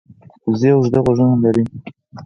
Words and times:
وزې 0.49 0.69
اوږده 0.75 0.99
غوږونه 1.05 1.35
لري 1.43 1.63